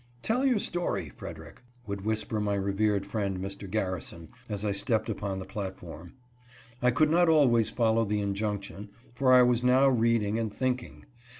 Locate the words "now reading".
9.63-10.39